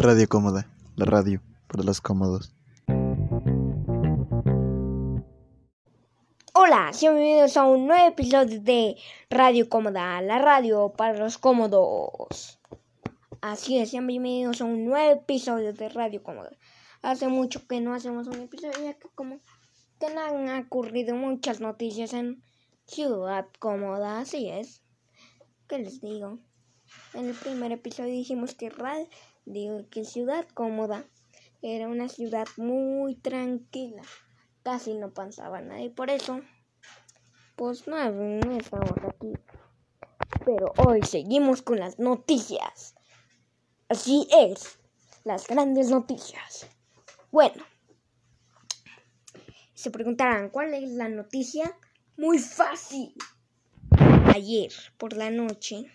Radio 0.00 0.28
Cómoda, 0.28 0.70
la 0.94 1.06
radio 1.06 1.42
para 1.66 1.82
los 1.82 2.00
cómodos. 2.00 2.54
Hola, 6.54 6.92
bienvenidos 7.00 7.56
a 7.56 7.64
un 7.64 7.88
nuevo 7.88 8.06
episodio 8.06 8.60
de 8.60 8.96
Radio 9.28 9.68
Cómoda, 9.68 10.22
la 10.22 10.38
radio 10.38 10.92
para 10.96 11.18
los 11.18 11.36
cómodos. 11.36 12.60
Así 13.40 13.78
es, 13.78 13.90
bienvenidos 13.90 14.60
a 14.60 14.66
un 14.66 14.84
nuevo 14.84 15.20
episodio 15.20 15.72
de 15.72 15.88
Radio 15.88 16.22
Cómoda. 16.22 16.52
Hace 17.02 17.26
mucho 17.26 17.66
que 17.66 17.80
no 17.80 17.92
hacemos 17.92 18.28
un 18.28 18.42
episodio, 18.42 18.80
ya 18.80 18.94
que 18.94 19.08
como 19.16 19.40
que 19.98 20.06
han 20.06 20.64
ocurrido 20.64 21.16
muchas 21.16 21.60
noticias 21.60 22.12
en 22.12 22.40
Ciudad 22.86 23.48
Cómoda, 23.58 24.20
así 24.20 24.48
es. 24.48 24.80
¿Qué 25.66 25.78
les 25.80 26.00
digo? 26.00 26.38
En 27.14 27.26
el 27.26 27.34
primer 27.34 27.72
episodio 27.72 28.12
dijimos 28.12 28.54
que 28.54 28.70
Radio 28.70 29.08
Digo 29.50 29.88
que 29.88 30.04
Ciudad 30.04 30.46
Cómoda 30.52 31.06
era 31.62 31.88
una 31.88 32.10
ciudad 32.10 32.46
muy 32.58 33.14
tranquila. 33.14 34.02
Casi 34.62 34.92
no 34.92 35.14
pasaba 35.14 35.62
nada 35.62 35.80
y 35.80 35.88
por 35.88 36.10
eso, 36.10 36.42
pues 37.56 37.88
no, 37.88 38.10
no 38.10 38.58
estamos 38.58 38.92
aquí. 39.08 39.32
Pero 40.44 40.74
hoy 40.86 41.00
seguimos 41.00 41.62
con 41.62 41.78
las 41.78 41.98
noticias. 41.98 42.94
Así 43.88 44.28
es, 44.38 44.78
las 45.24 45.46
grandes 45.46 45.88
noticias. 45.88 46.66
Bueno, 47.32 47.64
se 49.72 49.90
preguntarán, 49.90 50.50
¿cuál 50.50 50.74
es 50.74 50.90
la 50.90 51.08
noticia? 51.08 51.74
Muy 52.18 52.38
fácil. 52.38 53.14
Ayer 54.26 54.72
por 54.98 55.14
la 55.14 55.30
noche, 55.30 55.90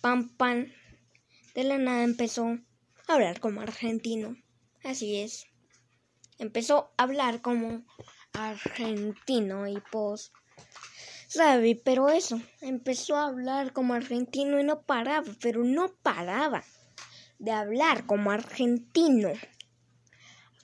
Pam 0.00 0.28
Pam 0.36 0.70
de 1.54 1.64
la 1.64 1.78
nada 1.78 2.02
empezó 2.02 2.46
a 3.06 3.14
hablar 3.14 3.40
como 3.40 3.60
argentino. 3.60 4.36
Así 4.82 5.20
es. 5.20 5.46
Empezó 6.38 6.92
a 6.96 7.04
hablar 7.04 7.40
como 7.40 7.84
argentino 8.32 9.68
y 9.68 9.80
pues... 9.92 10.32
¿Sabe? 11.28 11.80
Pero 11.84 12.08
eso, 12.08 12.40
empezó 12.60 13.16
a 13.16 13.26
hablar 13.26 13.72
como 13.72 13.94
argentino 13.94 14.60
y 14.60 14.64
no 14.64 14.82
paraba, 14.82 15.26
pero 15.40 15.64
no 15.64 15.88
paraba 16.02 16.62
de 17.38 17.50
hablar 17.50 18.06
como 18.06 18.30
argentino. 18.30 19.32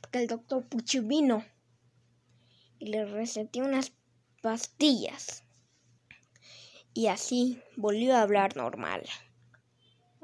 Porque 0.01 0.21
el 0.21 0.27
doctor 0.29 0.69
Puchi 0.69 1.01
vino 1.01 1.45
y 2.79 2.87
le 2.87 3.05
recetó 3.05 3.61
unas 3.61 3.93
pastillas. 4.43 5.45
Y 6.95 7.07
así 7.07 7.61
volvió 7.77 8.17
a 8.17 8.23
hablar 8.23 8.57
normal. 8.57 9.03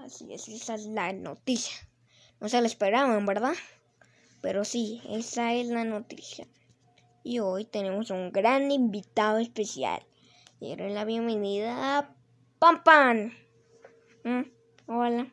Así 0.07 0.33
es, 0.33 0.47
esa 0.47 0.77
es 0.77 0.87
la 0.87 1.13
noticia. 1.13 1.75
No 2.41 2.49
se 2.49 2.61
la 2.61 2.69
esperaban, 2.69 3.27
¿verdad? 3.27 3.55
Pero 4.41 4.65
sí, 4.65 5.03
esa 5.09 5.53
es 5.53 5.67
la 5.67 5.83
noticia. 5.83 6.47
Y 7.25 7.41
hoy 7.41 7.65
tenemos 7.65 8.11
un 8.11 8.31
gran 8.31 8.71
invitado 8.71 9.39
especial. 9.39 10.01
Y 10.61 10.77
la 10.77 11.05
bienvenida 11.05 11.99
a 11.99 12.15
Pam 12.61 12.85
Pam. 12.85 13.33
¿Mm? 14.23 14.43
Hola. 14.87 15.27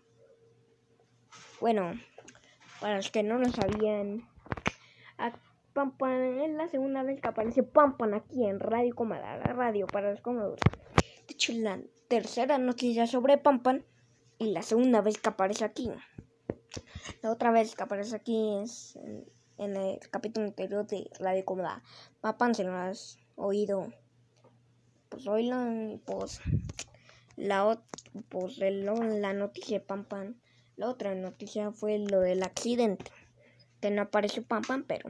Bueno, 1.61 1.91
para 2.81 2.95
los 2.95 3.11
que 3.11 3.21
no 3.21 3.37
lo 3.37 3.51
sabían, 3.51 4.27
a 5.19 5.27
es 5.27 6.51
la 6.55 6.67
segunda 6.67 7.03
vez 7.03 7.21
que 7.21 7.27
aparece 7.27 7.61
Pam 7.61 7.95
Pam 7.95 8.15
aquí 8.15 8.43
en 8.43 8.59
Radio 8.59 8.95
Comada, 8.95 9.37
la 9.37 9.53
radio 9.53 9.85
para 9.85 10.09
los 10.09 10.21
cómodos. 10.21 10.59
De 11.27 11.33
hecho, 11.35 11.53
la 11.53 11.79
tercera 12.07 12.57
noticia 12.57 13.05
sobre 13.05 13.37
Pam 13.37 13.61
Pam 13.61 13.83
y 14.37 14.51
la 14.51 14.61
segunda 14.61 15.01
vez 15.01 15.17
que 15.17 15.29
aparece 15.29 15.65
aquí. 15.65 15.89
La 17.21 17.31
otra 17.31 17.51
vez 17.51 17.75
que 17.75 17.83
aparece 17.83 18.15
aquí 18.15 18.57
es 18.63 18.95
en, 19.57 19.75
el 19.77 19.99
capítulo 20.11 20.47
anterior 20.47 20.85
de 20.87 21.09
Radio 21.19 21.45
Cómoda. 21.45 21.83
Papan, 22.21 22.55
se 22.55 22.63
lo 22.63 22.73
has 22.73 23.17
oído. 23.35 23.93
Pues 25.09 25.27
oílo 25.27 25.99
pues 26.05 26.41
la, 27.35 27.81
pues, 28.29 28.57
la 28.57 29.33
noticia 29.33 29.79
de 29.79 29.85
Pam 29.85 30.05
Pam. 30.05 30.35
La 30.75 30.89
otra 30.89 31.13
noticia 31.13 31.71
fue 31.71 31.99
lo 31.99 32.19
del 32.19 32.43
accidente. 32.43 33.11
Que 33.79 33.91
no 33.91 34.01
apareció 34.01 34.43
Pam 34.43 34.63
Pam, 34.63 34.83
pero 34.87 35.09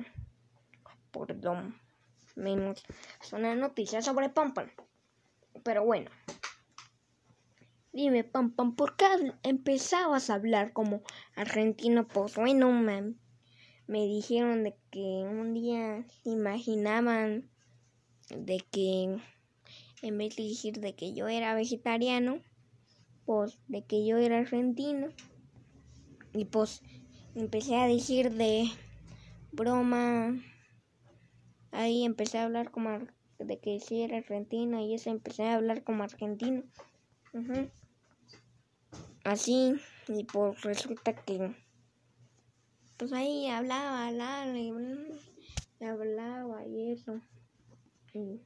por 1.12 1.36
lo 1.44 1.74
menos 2.36 2.84
es 3.22 3.34
una 3.34 3.56
noticia 3.56 4.02
sobre 4.02 4.30
Pam 4.30 4.54
Pam. 4.54 4.70
Pero 5.64 5.86
bueno. 5.86 6.10
Dime, 7.96 8.24
Pam 8.24 8.50
Pam, 8.56 8.76
¿por 8.76 8.96
qué 8.96 9.06
empezabas 9.44 10.32
a 10.32 10.34
hablar 10.34 10.74
como 10.74 11.04
argentino? 11.36 12.08
Pues 12.08 12.34
bueno, 12.34 12.72
me, 12.72 13.14
me 13.86 14.08
dijeron 14.08 14.64
de 14.64 14.76
que 14.90 15.00
un 15.00 15.54
día 15.54 16.04
se 16.24 16.32
imaginaban 16.32 17.52
de 18.36 18.66
que 18.72 19.20
en 20.02 20.18
vez 20.18 20.36
de 20.36 20.44
decir 20.44 20.80
de 20.80 20.96
que 20.96 21.14
yo 21.14 21.28
era 21.28 21.54
vegetariano, 21.54 22.42
pues 23.26 23.60
de 23.68 23.86
que 23.86 24.08
yo 24.08 24.18
era 24.18 24.40
argentino. 24.40 25.10
Y 26.34 26.46
pues 26.46 26.82
empecé 27.36 27.76
a 27.76 27.86
decir 27.86 28.32
de 28.32 28.72
broma. 29.52 30.36
Ahí 31.70 32.06
empecé 32.06 32.40
a 32.40 32.46
hablar 32.46 32.72
como 32.72 33.06
de 33.38 33.60
que 33.60 33.80
sí 33.80 34.02
era 34.02 34.18
argentino 34.18 34.80
y 34.80 34.96
eso 34.96 35.12
empecé 35.12 35.44
a 35.44 35.54
hablar 35.54 35.84
como 35.84 36.02
argentino 36.02 36.64
así 39.24 39.76
y 40.08 40.26
pues 40.26 40.62
resulta 40.62 41.14
que 41.16 41.56
pues 42.98 43.12
ahí 43.14 43.48
hablaba, 43.48 44.08
hablaba 44.08 44.58
y, 44.58 44.72
hablaba 45.82 46.66
y 46.66 46.92
eso 46.92 47.20
y 48.14 48.42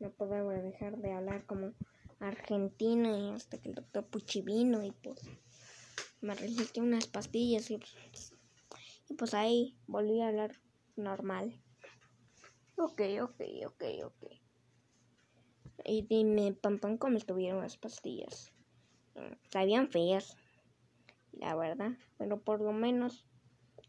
no 0.00 0.10
podía 0.10 0.42
dejar 0.42 0.98
de 0.98 1.12
hablar 1.12 1.44
como 1.46 1.72
argentino 2.20 3.16
y 3.16 3.34
hasta 3.34 3.58
que 3.58 3.68
el 3.68 3.74
doctor 3.74 4.06
Puchi 4.06 4.42
vino 4.42 4.82
y 4.82 4.90
pues 4.90 5.20
me 6.20 6.34
recetó 6.34 6.80
unas 6.80 7.06
pastillas 7.06 7.70
y, 7.70 7.80
y 9.08 9.14
pues 9.14 9.34
ahí 9.34 9.76
volví 9.86 10.20
a 10.20 10.28
hablar 10.28 10.52
normal. 10.96 11.60
Ok, 12.76 13.00
ok, 13.20 13.40
ok, 13.66 13.84
ok. 14.04 14.24
Y 15.84 16.02
dime, 16.02 16.52
Pam 16.52 16.78
Pam, 16.78 16.96
¿cómo 16.96 17.16
estuvieron 17.16 17.60
las 17.60 17.76
pastillas? 17.76 18.52
Sabían 19.50 19.88
feas, 19.88 20.36
la 21.32 21.54
verdad, 21.54 21.92
pero 22.18 22.40
por 22.40 22.60
lo 22.60 22.72
menos 22.72 23.26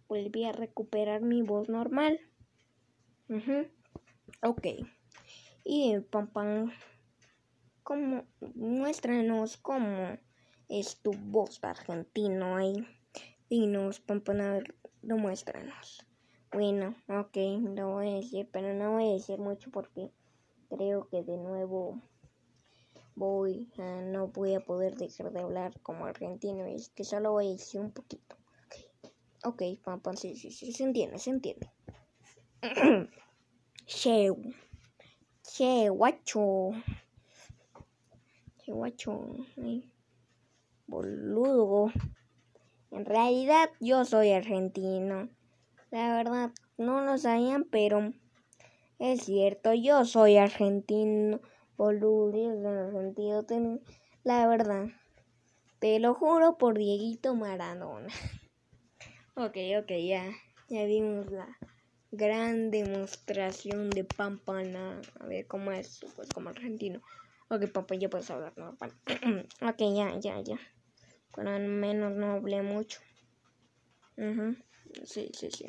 volví 0.07 0.45
a 0.45 0.51
recuperar 0.51 1.21
mi 1.21 1.41
voz 1.41 1.69
normal. 1.69 2.19
Ok. 4.41 4.67
Y 5.63 5.99
pam 6.11 6.27
pam, 6.27 6.71
como 7.83 8.25
muéstranos 8.55 9.57
cómo 9.57 10.17
es 10.69 11.01
tu 11.01 11.11
voz 11.11 11.63
argentino 11.63 12.57
ahí. 12.57 12.85
Y 13.49 13.67
nos 13.67 13.99
pam 13.99 14.21
pam, 14.21 14.41
a 14.41 14.53
ver, 14.53 14.75
demuéstranos. 15.01 16.05
Bueno, 16.51 16.95
ok, 17.07 17.37
lo 17.75 17.93
voy 17.93 18.09
a 18.09 18.15
decir, 18.15 18.47
pero 18.51 18.73
no 18.73 18.91
voy 18.91 19.09
a 19.09 19.13
decir 19.13 19.39
mucho 19.39 19.71
porque 19.71 20.11
creo 20.69 21.07
que 21.09 21.23
de 21.23 21.37
nuevo 21.37 22.01
voy 23.15 23.71
a, 23.77 24.01
no 24.01 24.27
voy 24.27 24.55
a 24.55 24.59
poder 24.59 24.95
dejar 24.95 25.31
de 25.31 25.41
hablar 25.41 25.79
como 25.81 26.05
argentino 26.05 26.65
es 26.65 26.89
que 26.89 27.03
solo 27.03 27.31
voy 27.31 27.47
a 27.47 27.51
decir 27.51 27.81
un 27.81 27.91
poquito. 27.91 28.35
Ok 29.43 29.61
pam 29.83 30.15
sí 30.15 30.35
sí 30.35 30.51
sí 30.51 30.71
se 30.71 30.83
entiende 30.83 31.19
se 31.19 31.29
entiende. 31.29 31.71
Che 33.85 34.31
che 35.43 35.89
guacho. 35.89 36.71
Che 38.57 38.71
guacho 38.71 39.11
boludo. 40.87 41.91
En 42.91 43.05
realidad 43.05 43.69
yo 43.79 44.05
soy 44.05 44.31
argentino. 44.31 45.29
La 45.91 46.15
verdad 46.15 46.51
no 46.77 47.01
lo 47.01 47.17
sabían 47.17 47.65
pero 47.65 48.13
es 48.99 49.23
cierto 49.23 49.73
yo 49.73 50.05
soy 50.05 50.37
argentino 50.37 51.41
boludos 51.77 52.35
en 52.35 52.65
el 52.65 52.91
sentido 52.91 53.45
la 54.23 54.47
verdad. 54.47 54.87
Te 55.79 55.99
lo 55.99 56.13
juro 56.13 56.57
por 56.57 56.77
Dieguito 56.77 57.35
Maradona. 57.35 58.07
ok, 59.35 59.57
ok, 59.81 59.91
ya. 60.07 60.31
Ya 60.69 60.85
vimos 60.85 61.29
la 61.29 61.57
gran 62.11 62.71
demostración 62.71 63.89
de 63.89 64.05
Pampana. 64.05 65.01
A 65.19 65.25
ver 65.25 65.45
cómo 65.45 65.71
es, 65.71 65.99
pues 66.15 66.29
como 66.29 66.49
argentino. 66.49 67.01
Ok, 67.49 67.67
papá, 67.71 67.95
ya 67.95 68.09
puedes 68.09 68.31
hablar 68.31 68.53
normal. 68.57 68.93
ok, 69.61 69.79
ya, 69.93 70.17
ya, 70.19 70.39
ya. 70.41 70.59
Pero 71.35 71.49
al 71.49 71.67
menos 71.67 72.13
no 72.13 72.31
hablé 72.31 72.61
mucho. 72.61 73.01
Sí, 75.03 75.29
sí, 75.33 75.49
sí. 75.51 75.65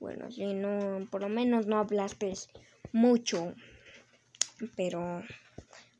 Bueno, 0.00 0.30
si 0.30 0.54
no, 0.54 1.08
por 1.10 1.22
lo 1.22 1.28
menos 1.28 1.66
no 1.66 1.78
hablaste 1.78 2.32
mucho. 2.92 3.54
Pero 4.76 5.22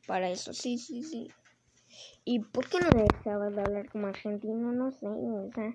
para 0.07 0.29
eso, 0.29 0.53
sí, 0.53 0.77
sí, 0.77 1.03
sí. 1.03 1.31
¿Y 2.25 2.39
por 2.39 2.67
qué 2.69 2.79
no 2.79 2.91
dejabas 2.91 3.55
de 3.55 3.61
hablar 3.61 3.89
como 3.89 4.07
argentino? 4.07 4.71
No 4.71 4.91
sé, 4.91 5.07
o 5.07 5.51
sea, 5.53 5.73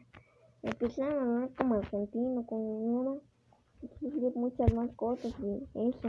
empezaba 0.62 1.12
a 1.12 1.22
hablar 1.22 1.54
como 1.56 1.75
argentino, 1.75 2.46
con 2.46 2.60
una, 2.60 3.20
muchas 4.34 4.72
más 4.72 4.90
cosas 4.96 5.32
y 5.40 5.69
eso. 5.75 6.08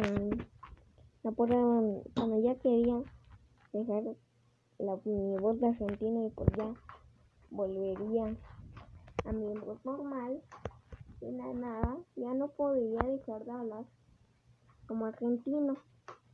No 1.23 1.31
podía, 1.33 1.57
cuando 2.15 2.39
ya 2.39 2.55
quería 2.59 3.01
dejar 3.73 4.03
la, 4.77 4.95
mi 5.03 5.37
voz 5.37 5.59
de 5.59 5.67
argentino 5.67 6.27
y 6.27 6.29
pues 6.29 6.49
ya 6.55 6.75
volvería 7.49 8.35
a 9.25 9.31
mi 9.31 9.57
voz 9.57 9.83
normal, 9.83 10.43
sin 11.19 11.37
nada, 11.37 11.97
ya 12.15 12.33
no 12.35 12.49
podría 12.49 13.01
dejar 13.01 13.43
de 13.43 13.51
hablar 13.51 13.85
como 14.87 15.05
argentino. 15.07 15.77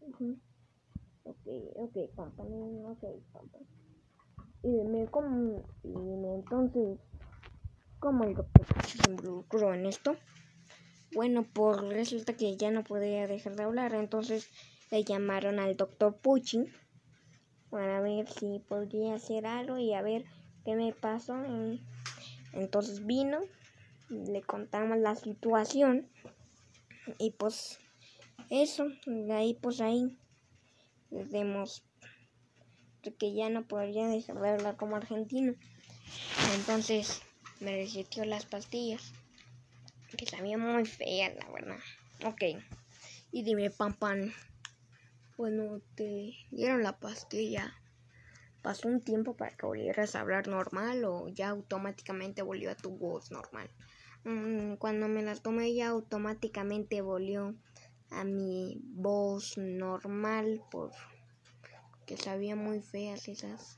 Ok, 0.01 1.45
ok, 1.75 1.97
papá, 2.15 2.43
ok. 2.43 3.03
Y 4.63 4.69
me 4.83 5.07
como, 5.07 5.63
y 5.83 5.89
me, 5.89 6.35
entonces, 6.35 6.99
¿cómo 7.99 8.25
el 8.25 8.35
doctor 8.35 8.65
se 8.83 9.09
involucró 9.09 9.73
en 9.73 9.85
esto? 9.85 10.15
Bueno, 11.13 11.43
pues 11.43 11.77
resulta 11.81 12.33
que 12.33 12.57
ya 12.57 12.71
no 12.71 12.83
podía 12.83 13.27
dejar 13.27 13.55
de 13.55 13.63
hablar, 13.63 13.93
entonces 13.93 14.49
le 14.91 15.03
llamaron 15.03 15.59
al 15.59 15.75
doctor 15.75 16.17
Pucci 16.17 16.65
para 17.69 18.01
ver 18.01 18.27
si 18.27 18.59
podría 18.59 19.15
hacer 19.15 19.45
algo 19.45 19.77
y 19.77 19.93
a 19.93 20.01
ver 20.01 20.25
qué 20.65 20.75
me 20.75 20.93
pasó. 20.93 21.35
Entonces 22.53 23.05
vino, 23.05 23.39
le 24.09 24.41
contamos 24.41 24.97
la 24.97 25.15
situación 25.15 26.09
y 27.17 27.31
pues 27.31 27.80
eso, 28.51 28.87
de 29.05 29.33
ahí 29.33 29.57
pues 29.61 29.79
ahí 29.79 30.19
vemos 31.09 31.83
que 33.17 33.33
ya 33.33 33.49
no 33.49 33.65
podría 33.65 34.07
dejar 34.07 34.39
de 34.39 34.49
hablar 34.49 34.75
como 34.75 34.97
argentino. 34.97 35.55
Entonces 36.55 37.21
me 37.61 37.71
recetió 37.77 38.25
las 38.25 38.45
pastillas, 38.45 39.13
que 40.17 40.25
sabía 40.25 40.57
muy 40.57 40.85
feas, 40.85 41.33
la 41.35 41.49
verdad. 41.49 41.79
Ok, 42.25 42.61
y 43.31 43.43
dime, 43.43 43.71
Pam 43.71 43.93
Pam, 43.93 44.33
bueno, 45.37 45.81
te 45.95 46.33
dieron 46.51 46.83
la 46.83 46.99
pastilla. 46.99 47.73
¿Pasó 48.61 48.89
un 48.89 49.01
tiempo 49.01 49.35
para 49.35 49.55
que 49.55 49.65
volvieras 49.65 50.15
a 50.15 50.19
hablar 50.19 50.47
normal 50.47 51.03
o 51.05 51.29
ya 51.29 51.49
automáticamente 51.49 52.43
volvió 52.43 52.69
a 52.69 52.75
tu 52.75 52.91
voz 52.91 53.31
normal? 53.31 53.71
Mm, 54.23 54.75
cuando 54.75 55.07
me 55.07 55.23
las 55.23 55.41
tomé 55.41 55.73
ya 55.73 55.87
automáticamente 55.87 57.01
volvió 57.01 57.55
a 58.11 58.23
mi 58.23 58.79
voz 58.83 59.57
normal 59.57 60.63
por 60.69 60.91
que 62.05 62.17
sabía 62.17 62.55
muy 62.55 62.81
feas 62.81 63.27
esas 63.27 63.77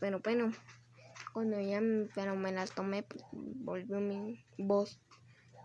pero 0.00 0.20
bueno 0.20 0.52
cuando 1.32 1.60
ya 1.60 1.80
pero 2.14 2.36
me 2.36 2.52
las 2.52 2.72
tomé 2.72 3.02
pues, 3.02 3.24
volvió 3.32 4.00
mi 4.00 4.44
voz 4.56 5.00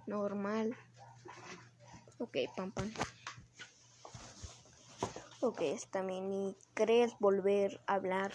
normal. 0.08 0.76
Ok 2.18 2.38
pam 2.56 2.72
pam. 2.72 2.92
Ok 5.42 5.62
bien 6.06 6.32
y 6.34 6.58
crees 6.74 7.14
volver 7.20 7.80
a 7.88 7.96
hablar 7.96 8.34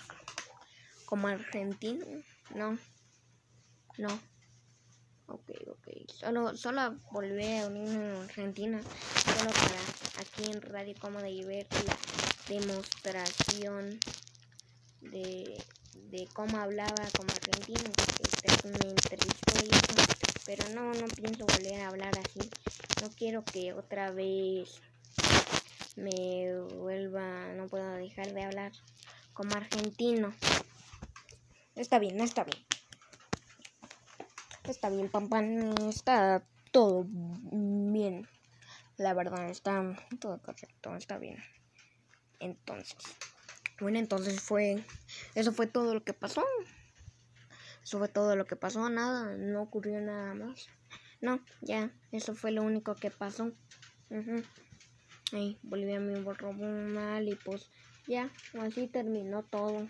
como 1.07 1.29
argentino 1.29 2.07
no 2.55 2.79
no. 3.99 4.09
Ok. 5.27 5.51
Solo, 6.07 6.57
solo 6.57 6.97
volví 7.11 7.57
a 7.59 7.67
unirme 7.67 8.13
a 8.13 8.23
Argentina. 8.23 8.81
Solo 9.25 9.51
para 9.51 10.21
aquí 10.21 10.51
en 10.51 10.61
Radio 10.61 10.95
Cómoda 11.01 11.29
y 11.29 11.45
ver 11.45 11.67
la 11.87 11.97
demostración 12.49 13.99
de, 15.01 15.63
de 15.95 16.29
cómo 16.33 16.59
hablaba 16.59 17.09
como 17.17 17.31
argentino. 17.31 17.91
Este 18.43 18.69
me 18.69 18.91
entrevistó 18.91 19.65
y 19.65 19.69
eso. 19.69 19.95
Pero 20.47 20.69
no, 20.75 20.93
no 20.93 21.07
pienso 21.07 21.47
volver 21.47 21.81
a 21.81 21.89
hablar 21.89 22.13
así. 22.19 22.51
No 23.03 23.09
quiero 23.11 23.45
que 23.45 23.73
otra 23.73 24.11
vez 24.11 24.81
me 25.97 26.55
vuelva, 26.77 27.53
no 27.55 27.67
puedo 27.69 27.91
dejar 27.95 28.33
de 28.33 28.43
hablar 28.43 28.73
como 29.33 29.55
argentino. 29.57 30.35
Está 31.75 31.99
bien, 31.99 32.21
está 32.21 32.45
bien. 32.45 32.74
Está 34.69 34.89
bien, 34.89 35.11
Pam 35.11 35.29
Está 35.91 36.43
todo 36.73 37.07
bien. 37.07 38.27
La 38.97 39.13
verdad, 39.13 39.51
está 39.51 39.95
todo 40.21 40.41
correcto. 40.41 40.97
Está 40.97 41.19
bien. 41.19 41.37
Entonces. 42.41 42.97
Bueno, 43.79 43.99
entonces 43.99 44.41
fue. 44.41 44.83
Eso 45.35 45.53
fue 45.53 45.67
todo 45.67 45.93
lo 45.93 46.03
que 46.03 46.15
pasó. 46.15 46.43
Eso 47.83 47.99
fue 47.99 48.09
todo 48.09 48.37
lo 48.37 48.47
que 48.47 48.57
pasó. 48.57 48.89
Nada. 48.89 49.37
No 49.37 49.63
ocurrió 49.63 50.01
nada 50.01 50.33
más. 50.33 50.69
No, 51.21 51.41
ya. 51.61 51.91
Eso 52.11 52.35
fue 52.35 52.51
lo 52.51 52.63
único 52.63 52.95
que 52.95 53.11
pasó. 53.11 53.53
Ahí, 55.33 55.59
Bolivia 55.63 56.01
me 56.01 56.21
borró 56.21 56.53
mal 56.55 57.29
y 57.29 57.35
pues 57.35 57.71
ya. 58.07 58.33
Así 58.59 58.89
terminó 58.89 59.43
todo. 59.43 59.89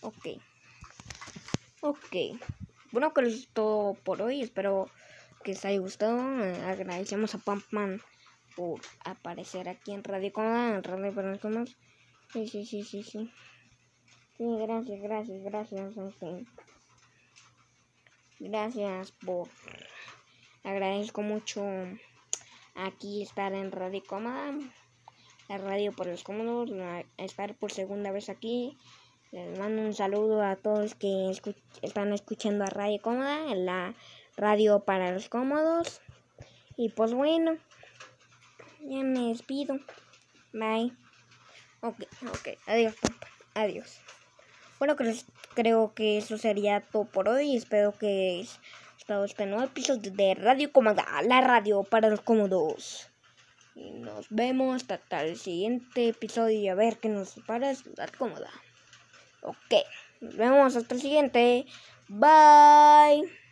Ok. 0.00 0.40
Ok. 1.82 2.16
Bueno, 2.94 3.12
que 3.12 3.22
es 3.22 3.48
todo 3.48 3.94
por 3.94 4.22
hoy. 4.22 4.40
Espero 4.40 4.88
que 5.42 5.50
les 5.50 5.64
haya 5.64 5.80
gustado. 5.80 6.16
agradecemos 6.64 7.34
a 7.34 7.38
Pampman 7.38 8.00
por 8.54 8.80
aparecer 9.04 9.68
aquí 9.68 9.90
en 9.90 10.04
Radio 10.04 10.32
Cómoda, 10.32 10.76
en 10.76 10.84
Radio 10.84 11.10
los 11.10 11.76
Sí, 12.32 12.46
sí, 12.46 12.64
sí, 12.64 12.84
sí, 12.84 13.02
sí. 13.02 13.32
Sí, 14.38 14.44
gracias, 14.60 15.02
gracias, 15.02 15.42
gracias. 15.42 15.92
Gracias 18.38 19.10
por. 19.10 19.48
Agradezco 20.62 21.22
mucho 21.22 21.64
aquí 22.76 23.22
estar 23.22 23.54
en 23.54 23.72
Radio 23.72 24.04
Cómoda. 24.06 24.54
La 25.48 25.58
radio 25.58 25.90
por 25.90 26.06
los 26.06 26.22
cómodos. 26.22 26.70
Estar 27.16 27.56
por 27.56 27.72
segunda 27.72 28.12
vez 28.12 28.28
aquí. 28.28 28.78
Les 29.34 29.58
mando 29.58 29.82
un 29.82 29.92
saludo 29.92 30.42
a 30.42 30.54
todos 30.54 30.94
que 30.94 31.32
están 31.82 32.12
escuchando 32.12 32.62
a 32.62 32.68
Radio 32.68 33.02
Cómoda, 33.02 33.52
la 33.56 33.92
radio 34.36 34.84
para 34.84 35.10
los 35.10 35.28
cómodos. 35.28 36.00
Y 36.76 36.90
pues 36.90 37.14
bueno, 37.14 37.58
ya 38.78 39.02
me 39.02 39.30
despido. 39.30 39.80
Bye. 40.52 40.92
Ok, 41.80 42.04
ok. 42.28 42.48
Adiós, 42.68 42.94
papá. 42.94 43.26
Adiós. 43.54 43.98
Bueno, 44.78 44.94
creo 45.54 45.94
que 45.94 46.18
eso 46.18 46.38
sería 46.38 46.82
todo 46.92 47.04
por 47.06 47.28
hoy. 47.28 47.56
Espero 47.56 47.90
que 47.90 48.46
estado 48.96 49.24
este 49.24 49.46
nuevo 49.46 49.64
episodio 49.64 50.12
de 50.12 50.34
Radio 50.36 50.70
Cómoda, 50.70 51.04
la 51.24 51.40
radio 51.40 51.82
para 51.82 52.08
los 52.08 52.20
cómodos. 52.20 53.10
Y 53.74 53.90
nos 53.94 54.26
vemos 54.30 54.84
hasta 54.88 55.24
el 55.24 55.36
siguiente 55.36 56.10
episodio 56.10 56.56
y 56.56 56.68
a 56.68 56.76
ver 56.76 56.98
qué 56.98 57.08
nos 57.08 57.34
para 57.48 57.74
Ciudad 57.74 58.10
Cómoda. 58.16 58.48
Ok, 59.44 59.74
nos 60.22 60.36
vemos 60.36 60.74
hasta 60.74 60.94
el 60.94 61.00
siguiente. 61.02 61.66
Bye. 62.08 63.43